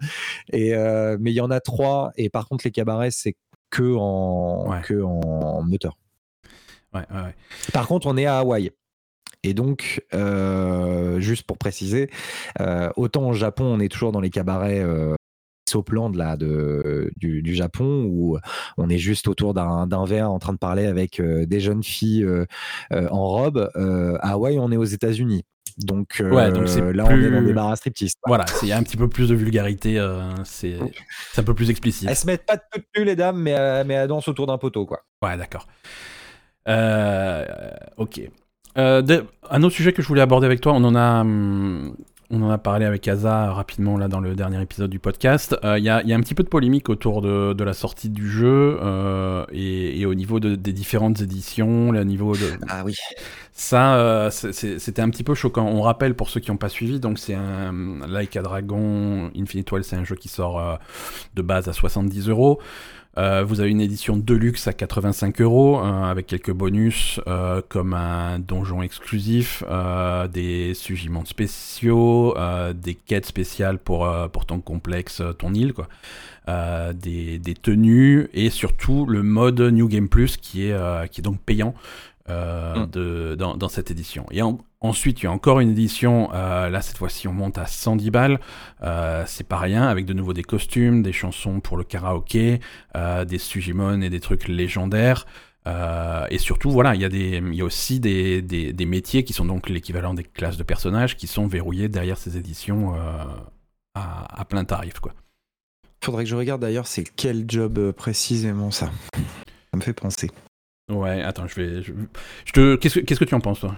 [0.53, 0.75] Et
[1.19, 2.12] mais il y en a trois.
[2.17, 3.35] Et par contre, les cabarets, c'est
[3.70, 5.96] que en, que en moteur.
[7.72, 8.70] Par contre, on est à Hawaï.
[9.42, 12.11] Et donc, euh, juste pour préciser,
[12.61, 15.14] euh, autant au Japon, on est toujours dans les cabarets euh,
[16.14, 18.38] là, de, du, Japon où
[18.79, 22.26] on est juste autour d'un verre en train de parler avec euh, des jeunes filles
[22.90, 23.70] en robe.
[23.74, 25.44] à Hawaï, on est aux États-Unis.
[25.79, 28.14] Donc, ouais, donc là, on est dans des bars à striptease.
[28.26, 30.02] Voilà, il y a un petit peu plus de vulgarité,
[30.44, 30.79] c'est
[31.37, 32.09] un peu plus explicite.
[32.09, 34.87] Elles se mettent pas toutes nues, les dames, mais, mais elles dansent autour d'un poteau,
[34.87, 35.05] quoi.
[35.22, 35.66] Ouais, d'accord.
[37.96, 38.20] ok.
[38.76, 41.96] un autre sujet que je voulais aborder avec toi, on en a, hum,
[42.31, 45.57] on en a parlé avec Asa rapidement là dans le dernier épisode du podcast.
[45.62, 48.79] Il euh, y, a, un petit peu de polémique autour de, la sortie du jeu
[48.83, 52.51] euh, et, au niveau des différentes éditions, le niveau de.
[52.69, 52.95] Ah oui.
[53.53, 55.67] Ça, euh, c'était un petit peu choquant.
[55.67, 57.73] On rappelle pour ceux qui n'ont pas suivi, donc c'est un
[58.07, 60.79] Like a Dragon Infinite Well, c'est un jeu qui sort
[61.35, 62.61] de base à 70 euros.
[63.18, 67.94] Euh, vous avez une édition deluxe à 85 euros euh, avec quelques bonus euh, comme
[67.94, 69.62] un donjon exclusif,
[70.33, 72.35] des sujiments spéciaux,
[72.74, 75.88] des quêtes spéciales pour, pour ton complexe, ton île, quoi.
[76.92, 81.40] des, des, tenues et surtout le mode New Game Plus qui est, qui est donc
[81.40, 81.74] payant
[82.29, 82.87] mm.
[82.92, 84.26] de, dans, dans, cette édition.
[84.31, 87.57] Et en, Ensuite, il y a encore une édition, euh, là cette fois-ci on monte
[87.57, 88.41] à 110 balles,
[88.83, 92.61] euh, c'est pas rien, avec de nouveau des costumes, des chansons pour le karaoké,
[92.95, 95.27] euh, des Sujimon et des trucs légendaires.
[96.31, 99.33] et surtout, voilà, il y a, des, il y a aussi des, des, métiers qui
[99.33, 102.95] sont donc l'équivalent des classes de personnages qui sont verrouillés derrière ces éditions
[103.95, 105.01] à, à, plein tarif.
[105.01, 105.12] Quoi.
[106.05, 108.93] Faudrait que je regarde d'ailleurs, c'est quel job précisément ça?
[109.15, 110.31] Ça me fait penser.
[110.89, 111.83] Ouais, attends, je vais.
[111.83, 112.77] Je, te...
[112.77, 113.77] Qu'est-ce que tu en penses, toi?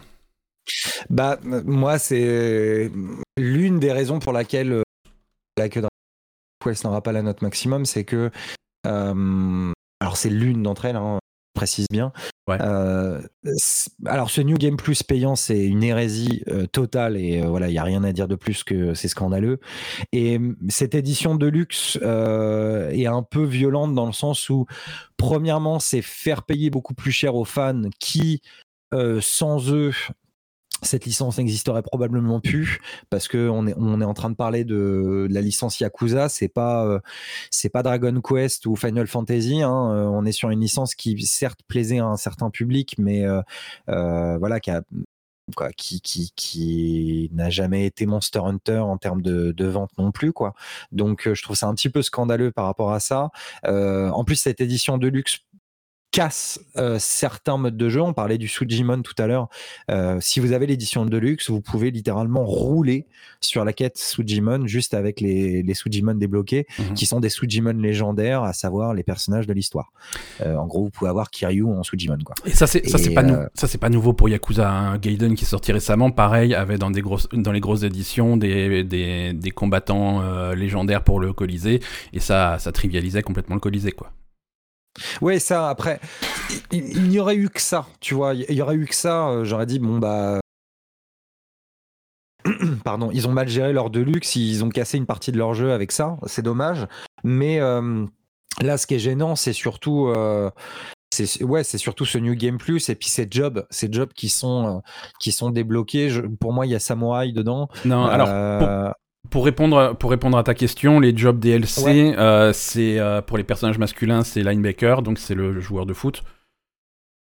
[1.10, 2.90] Bah, moi, c'est
[3.36, 4.82] l'une des raisons pour laquelle euh,
[5.56, 5.88] la queue de
[6.64, 8.30] Quest n'aura pas la note maximum, c'est que.
[8.86, 11.18] Euh, alors, c'est l'une d'entre elles, hein,
[11.54, 12.12] précise bien.
[12.50, 13.20] Euh,
[14.06, 17.84] alors, ce New Game Plus payant, c'est une hérésie totale et voilà, il n'y a
[17.84, 19.58] rien à dire de plus que c'est scandaleux.
[20.12, 24.66] Et cette édition de luxe est un peu violente dans le sens où,
[25.16, 28.40] premièrement, c'est faire payer beaucoup plus cher aux fans qui,
[29.20, 29.92] sans eux,
[30.82, 34.64] cette licence n'existerait probablement plus parce que on est, on est en train de parler
[34.64, 37.00] de, la licence Yakuza, c'est pas euh,
[37.50, 39.62] c'est pas Dragon Quest ou Final Fantasy.
[39.62, 43.24] Hein, euh, on est sur une licence qui certes plaisait à un certain public, mais
[43.24, 44.70] euh, voilà qui
[45.78, 50.34] qui, qui, qui n'a jamais été Monster Hunter en termes de, de vente non plus,
[50.34, 50.52] quoi.
[50.92, 53.30] Donc, je trouve ça un petit peu scandaleux par rapport à ça.
[53.64, 55.38] en plus, cette édition de luxe
[56.10, 58.00] casse euh, certains modes de jeu.
[58.00, 59.48] On parlait du Sujimon tout à l'heure.
[59.90, 63.06] Euh, si vous avez l'édition de luxe, vous pouvez littéralement rouler
[63.40, 66.94] sur la quête Sujimon juste avec les, les Sujimon débloqués, mhm.
[66.94, 69.92] qui sont des Sujimon légendaires, à savoir les personnages de l'histoire.
[70.40, 72.18] Euh, en gros, vous pouvez avoir Kiryu en Sujimon.
[72.24, 72.34] Quoi.
[72.46, 72.80] Et ça, c'est
[73.14, 73.22] pas,
[73.54, 74.68] ça, pas nouveau pour Yakuza.
[74.68, 74.98] Hein.
[74.98, 78.82] Gaiden qui est sorti récemment, pareil, avait dans des grosses, dans les grosses éditions des,
[78.82, 81.80] des, des combattants légendaires pour le Colisée,
[82.12, 84.10] et ça, ça trivialisait complètement le Colisée, quoi.
[85.20, 86.00] Ouais, ça, après,
[86.72, 88.34] il n'y aurait eu que ça, tu vois.
[88.34, 90.40] Il y aurait eu que ça, euh, j'aurais dit, bon, bah.
[92.84, 95.72] Pardon, ils ont mal géré leur Deluxe, ils ont cassé une partie de leur jeu
[95.72, 96.86] avec ça, c'est dommage.
[97.24, 98.06] Mais euh,
[98.60, 100.08] là, ce qui est gênant, c'est surtout.
[100.08, 100.50] Euh,
[101.10, 104.28] c'est ouais, c'est surtout ce New Game Plus et puis ces jobs, ces jobs qui
[104.28, 104.82] sont
[105.18, 106.10] qui sont débloqués.
[106.38, 107.68] pour moi, il y a Samurai dedans.
[107.86, 108.94] Non, alors pour
[109.44, 113.78] répondre, pour répondre à ta question, les jobs DLC, euh, c'est euh, pour les personnages
[113.78, 116.22] masculins, c'est linebacker, donc c'est le joueur de foot.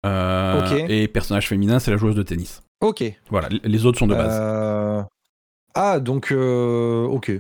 [0.06, 2.64] Euh, et personnage féminin, c'est la joueuse de tennis.
[2.82, 3.04] Ok.
[3.30, 5.08] Voilà, les autres sont de base.
[5.76, 7.32] Ah, donc, ok.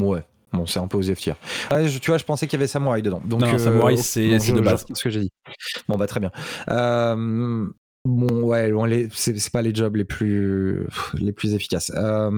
[0.00, 0.24] Ouais.
[0.52, 3.22] Bon, c'est un peu aux tu vois, je pensais qu'il y avait Samurai dedans.
[3.24, 4.84] Donc, non, Samurai, c'est de base.
[4.92, 5.32] ce que j'ai dit.
[5.88, 6.30] Bon, bah, très bien.
[8.04, 8.72] Bon, ouais,
[9.12, 11.92] c'est pas les jobs les plus les plus efficaces.
[11.94, 12.30] Euh,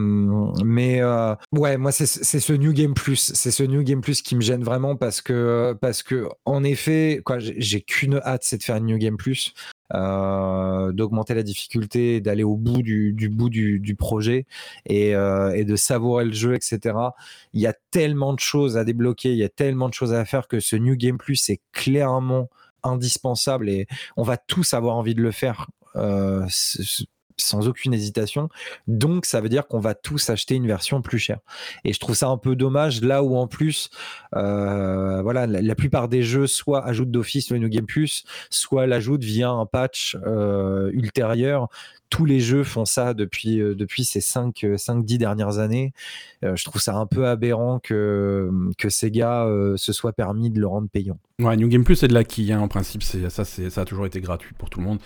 [0.63, 4.37] mais euh, ouais, moi c'est ce New Game Plus, c'est ce New Game Plus qui
[4.37, 7.23] me gêne vraiment parce que parce que en effet,
[7.57, 9.55] j'ai qu'une hâte, c'est de faire un New Game Plus.
[9.95, 14.47] Euh, d'augmenter la difficulté, d'aller au bout du, du bout du, du projet
[14.87, 16.97] et, et, de savourer le jeu, etc.
[17.53, 20.25] Il y a tellement de choses à débloquer, il y a tellement de choses à
[20.25, 22.49] faire que ce New Game Plus est clairement
[22.85, 25.67] indispensable et on va tous avoir envie de le faire.
[25.97, 26.47] Euh,
[27.37, 28.49] sans aucune hésitation.
[28.87, 31.41] Donc, ça veut dire qu'on va tous acheter une version plus chère.
[31.85, 33.91] Et je trouve ça un peu dommage là où en plus,
[34.37, 39.25] euh, voilà, la, plupart des jeux soit ajoutent d'office le New Game Plus, soit l'ajoutent
[39.25, 41.69] via un patch euh, ultérieur
[42.11, 45.93] tous les jeux font ça depuis, euh, depuis ces 5-10 euh, dernières années.
[46.45, 50.67] Euh, je trouve ça un peu aberrant que, que Sega se soit permis de le
[50.67, 51.19] rendre payant.
[51.41, 52.53] Ouais, New Game Plus, c'est de l'acquis.
[52.53, 54.99] Hein, en principe, ça, ça a toujours été gratuit pour tout le monde.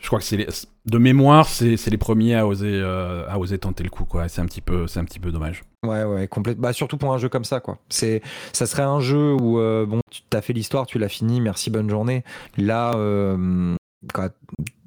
[0.00, 0.46] Je crois que c'est
[0.86, 4.06] de mémoire, c'est les premiers à oser, à oser tenter le coup.
[4.28, 5.64] C'est un, petit peu, un petit peu dommage.
[5.84, 6.62] Ouais, ouais, complètement.
[6.62, 7.78] Bah, surtout pour un jeu comme ça, quoi.
[7.88, 11.70] C'est, ça serait un jeu où, bon, tu as fait l'histoire, tu l'as fini, merci,
[11.70, 12.24] bonne journée.
[12.56, 12.94] Là,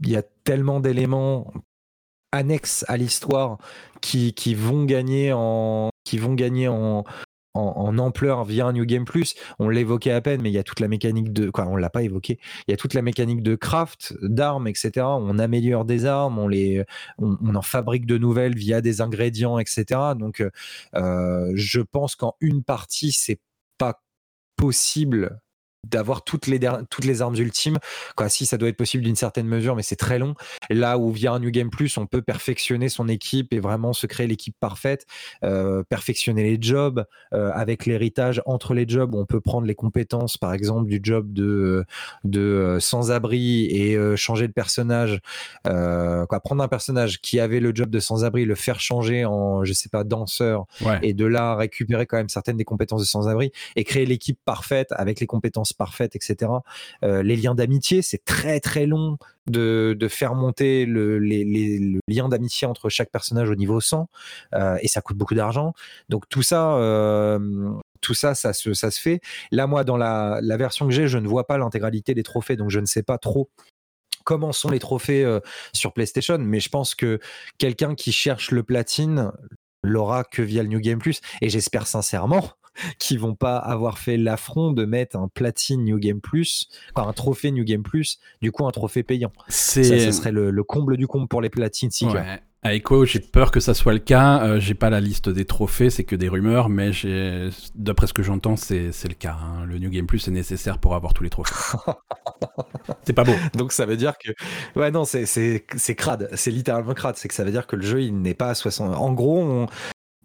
[0.03, 1.53] il y a tellement d'éléments
[2.31, 3.57] annexes à l'histoire
[4.01, 7.03] qui, qui, vont gagner en qui vont gagner en,
[7.53, 9.35] en, ampleur via New Game Plus.
[9.59, 11.89] On l'évoquait à peine, mais il y a toute la mécanique de quoi on l'a
[11.89, 12.39] pas évoqué.
[12.67, 15.05] Il y a toute la mécanique de craft, d'armes, etc.
[15.05, 16.83] On améliore des armes, on les,
[17.17, 19.85] on, en fabrique de nouvelles via des ingrédients, etc.
[20.17, 20.43] Donc,
[20.95, 23.39] euh, je pense qu'en une partie, c'est
[23.77, 24.01] pas
[24.55, 25.39] possible
[25.87, 27.77] d'avoir toutes les toutes les armes ultimes.
[28.15, 30.35] Quoi si ça doit être possible d'une certaine mesure mais c'est très long.
[30.69, 34.07] Là où via un New Game Plus on peut perfectionner son équipe et vraiment se
[34.07, 35.05] créer l'équipe parfaite
[35.43, 40.37] euh, perfectionner les jobs euh, avec l'héritage entre les jobs on peut prendre les compétences
[40.37, 41.85] par exemple du job de
[42.23, 45.19] de euh, sans-abri et changer de personnage
[45.63, 49.73] quoi prendre un personnage qui avait le job de sans-abri le faire changer en je
[49.73, 50.65] sais pas danseur
[51.01, 54.89] et de là récupérer quand même certaines des compétences de sans-abri et créer l'équipe parfaite
[54.91, 56.51] avec les compétences parfaite, etc.
[57.03, 62.67] Euh, les liens d'amitié, c'est très très long de, faire monter le, les, lien d'amitié
[62.67, 64.09] entre chaque personnage au niveau 100
[64.53, 65.73] euh, et ça coûte beaucoup d'argent.
[66.09, 69.21] Donc tout ça, euh, tout ça, ça se fait.
[69.51, 72.69] Là, moi, dans la, version que j'ai, je ne vois pas l'intégralité des trophées, donc
[72.69, 73.49] je ne sais pas trop
[74.23, 75.39] comment sont les trophées
[75.73, 77.19] sur PlayStation, mais je pense que
[77.57, 79.31] quelqu'un qui cherche le platine
[79.81, 82.51] l'aura que via le New Game Plus, et j'espère sincèrement
[82.97, 87.51] qui vont pas avoir fait l'affront de mettre un platine New Game Plus, un trophée
[87.51, 89.31] New Game Plus, du coup un trophée payant.
[89.47, 92.39] Ça, ce serait le, comble du comble pour les platines ouais.
[92.61, 94.43] À Echo, j'ai peur que ça soit le cas.
[94.43, 96.91] Euh, j'ai pas la liste des trophées, c'est que des rumeurs, mais
[97.73, 99.37] d'après ce que j'entends, c'est le cas.
[99.41, 99.65] Hein.
[99.65, 101.55] Le New Game Plus est nécessaire pour avoir tous les trophées.
[103.03, 103.35] c'est pas beau.
[103.55, 104.31] Donc ça veut dire que.
[104.77, 105.63] Ouais, non, c'est
[105.95, 106.29] crade.
[106.33, 107.15] C'est littéralement crade.
[107.15, 108.93] C'est que ça veut dire que le jeu, il n'est pas à 60.
[108.93, 109.67] En gros, on,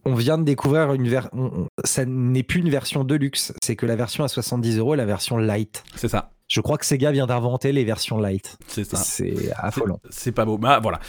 [0.05, 1.69] on vient de découvrir une version.
[1.85, 4.99] Ça n'est plus une version de luxe, c'est que la version à 70 euros est
[4.99, 5.83] la version light.
[5.97, 6.34] C'est ça.
[6.47, 8.59] Je crois que Sega vient d'inventer les versions light.
[8.67, 8.99] C'est ça.
[8.99, 9.99] C'est affolant.
[10.11, 10.59] C'est pas beau.
[10.59, 11.01] Bah voilà.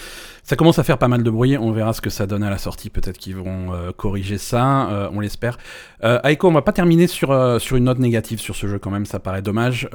[0.43, 1.57] Ça commence à faire pas mal de bruit.
[1.57, 2.89] On verra ce que ça donne à la sortie.
[2.89, 4.89] Peut-être qu'ils vont euh, corriger ça.
[4.89, 5.57] Euh, on l'espère.
[6.03, 8.91] Euh, Aiko, on va pas terminer sur, sur une note négative sur ce jeu quand
[8.91, 9.05] même.
[9.05, 9.89] Ça paraît dommage.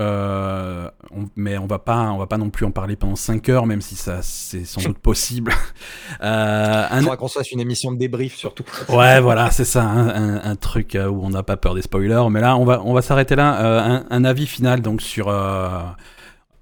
[1.36, 3.80] mais on va pas on va pas non plus en parler pendant 5 heures, même
[3.80, 5.52] si ça c'est sans doute possible.
[6.22, 6.86] euh.
[6.92, 8.64] Il faudra qu'on fasse une émission de débrief surtout.
[8.90, 9.84] ouais, voilà, c'est ça.
[9.84, 12.28] Un, un, truc où on n'a pas peur des spoilers.
[12.30, 13.56] Mais là, on va on va s'arrêter là.
[13.86, 15.82] Un, un, avis final donc sur euh,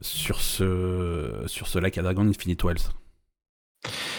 [0.00, 2.92] sur ce sur Like a Dragon Infinite Wells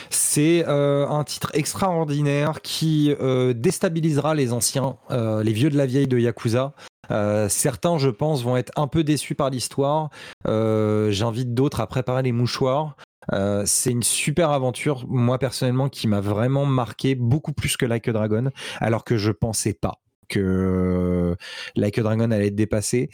[0.10, 6.08] c'est euh, un titre extraordinaire qui euh, déstabilisera les anciens, les vieux de la vieille
[6.08, 6.74] de Yakuza.
[7.48, 10.10] certains, je pense, vont être un peu déçus par l'histoire.
[10.46, 12.96] J'invite d'autres à préparer les mouchoirs.
[13.66, 18.14] c'est une super aventure, moi personnellement, qui m'a vraiment marqué beaucoup plus que Like a
[18.14, 21.36] Dragon, alors que je pensais pas que
[21.76, 23.10] Like a Dragon allait être dépassé.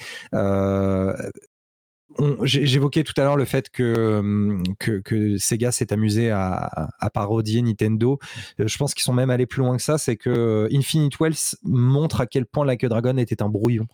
[2.43, 8.19] J'évoquais tout à l'heure le fait que, que, Sega s'est amusé à, parodier Nintendo.
[8.59, 9.97] Euh, je pense qu'ils sont même allés plus loin que ça.
[9.97, 13.87] C'est que Infinite Wells montre à quel point Like a Dragon était un brouillon.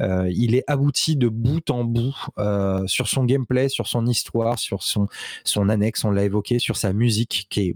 [0.00, 4.58] Euh, il est abouti de bout en bout euh, sur son gameplay, sur son histoire,
[4.58, 7.74] sur son annexe, on l'a évoqué, sur sa musique qui est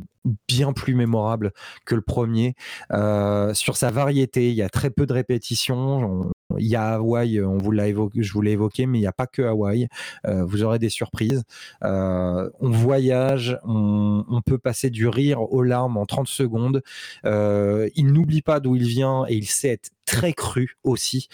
[0.49, 1.53] bien plus mémorable
[1.85, 2.55] que le premier.
[2.91, 6.31] sur sa variété, il y a très peu de répétitions.
[6.59, 9.89] Il y a Hawaï, je vous l'ai évoqué, mais il n'y a pas que Hawaï.
[10.27, 11.45] Euh, vous aurez des surprises.
[11.85, 16.83] Euh, on voyage, on, peut passer du rire aux larmes en 30 secondes.
[17.25, 21.29] Euh, il n'oublie pas d'où il vient et il sait être très cru aussi,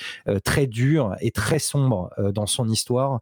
[0.44, 3.20] très dur et très sombre dans son histoire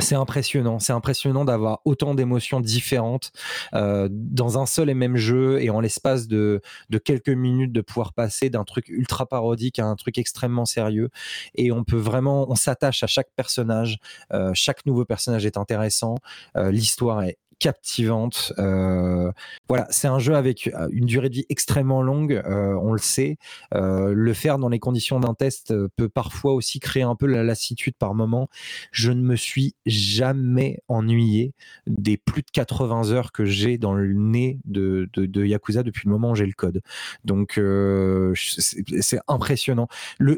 [0.00, 3.32] c'est impressionnant, c'est impressionnant d'avoir autant d'émotions différentes
[3.74, 7.80] euh, dans un seul et même jeu et en l'espace de, de, quelques minutes de
[7.80, 11.10] pouvoir passer d'un truc ultra parodique à un truc extrêmement sérieux.
[11.54, 13.98] Et on peut vraiment, on s'attache à chaque personnage,
[14.32, 16.16] euh, chaque nouveau personnage est intéressant,
[16.56, 18.52] euh, l'histoire est captivante.
[18.58, 19.32] Euh,
[19.68, 22.98] voilà, c'est un jeu avec euh, une durée de vie extrêmement longue, euh, on le
[22.98, 23.36] sait.
[23.72, 27.94] le faire dans les conditions d'un test peut parfois aussi créer un peu la lassitude
[27.98, 28.48] par moment.
[28.92, 31.52] Je ne me suis jamais ennuyé
[31.86, 36.12] des plus de 80 heures que j'ai dans le nez de, de, Yakuza depuis le
[36.12, 36.82] moment où j'ai le code.
[37.24, 37.60] Donc
[38.34, 39.88] c'est impressionnant.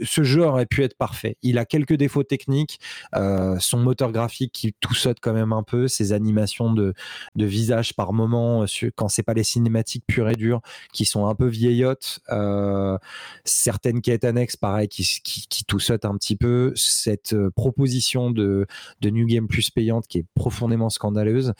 [0.02, 1.36] Ce jeu aurait pu être parfait.
[1.42, 2.80] Il a quelques défauts techniques,
[3.12, 6.94] son moteur graphique qui tout saute quand même un peu, ses animations de,
[7.34, 10.60] de visage par moment euh, quand c'est pas les cinématiques pures et dures
[10.92, 12.20] qui sont un peu vieillottes.
[12.30, 12.98] Euh,
[13.44, 15.64] certaines quêtes annexes, pareil, qui, qui, qui
[16.04, 16.72] un petit peu.
[16.76, 18.66] Cette euh, proposition de,
[19.00, 21.52] de New Game Plus payante qui est profondément scandaleuse.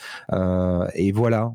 [0.95, 1.53] et voilà,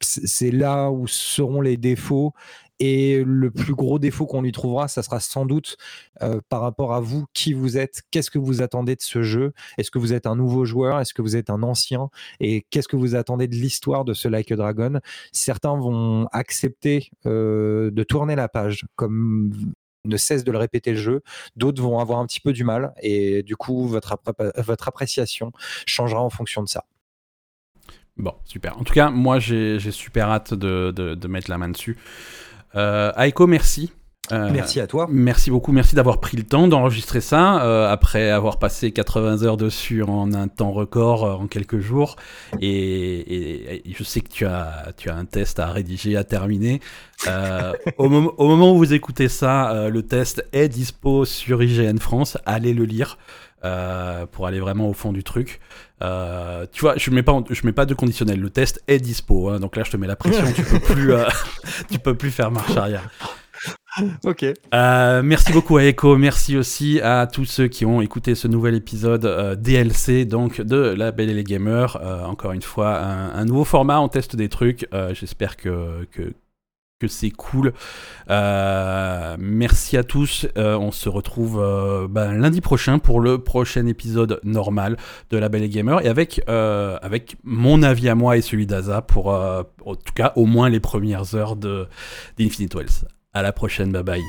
[0.00, 2.32] c'est là où seront les défauts
[2.80, 5.76] et le plus gros défaut qu'on lui trouvera, ça sera sans doute
[6.22, 9.52] euh, par rapport à vous, qui vous êtes, qu'est-ce que vous attendez de ce jeu,
[9.78, 12.10] est-ce que vous êtes un nouveau joueur, est-ce que vous êtes un ancien,
[12.40, 15.00] et qu'est-ce que vous attendez de l'histoire de ce Like a Dragon?
[15.32, 19.52] Certains vont accepter euh, de tourner la page, comme
[20.04, 21.22] ne cesse de le répéter le jeu.
[21.56, 24.18] D'autres vont avoir un petit peu du mal et du coup votre,
[24.58, 25.52] votre appréciation
[25.86, 26.84] changera en fonction de ça.
[28.16, 28.78] Bon, super.
[28.78, 31.96] En tout cas, moi j'ai super hâte de, de, mettre la main dessus.
[32.76, 33.92] Euh, Aiko, merci.
[34.32, 35.06] Euh, merci à toi.
[35.10, 39.56] Merci beaucoup, merci d'avoir pris le temps d'enregistrer ça euh, après avoir passé 80 heures
[39.56, 42.16] dessus en un temps record en quelques jours.
[42.60, 46.80] Et, je sais que tu as, tu as un test à rédiger, à terminer.
[47.98, 52.38] au, au, moment où vous écoutez ça, le test est dispo sur IGN France.
[52.46, 53.18] Allez le lire.
[53.64, 55.58] Euh, pour aller vraiment au fond du truc.
[56.02, 58.38] Euh, tu vois, je mets pas, je mets pas de conditionnel.
[58.38, 60.44] Le test est dispo, hein, donc là je te mets la pression.
[60.54, 61.24] tu peux plus, euh,
[61.90, 63.08] tu peux plus faire marche arrière.
[64.24, 64.44] Ok.
[64.72, 69.58] merci beaucoup à Echo, merci aussi à tous ceux qui ont écouté ce nouvel épisode
[69.60, 71.98] DLC donc de La Belle et les Gamers.
[72.26, 74.88] encore une fois, un, un, nouveau format, on teste des trucs.
[75.12, 76.32] J'espère que, que,
[77.00, 77.72] que c'est cool.
[78.30, 80.46] Euh, merci à tous.
[80.56, 84.96] Euh, on se retrouve euh, ben, lundi prochain pour le prochain épisode normal
[85.30, 89.26] de La Belle Gamer et avec, avec mon avis à moi et celui d'Aza pour
[89.26, 93.13] en tout cas au moins les premières heures d'Infinite Wells.
[93.34, 94.22] À la prochaine, bye bye.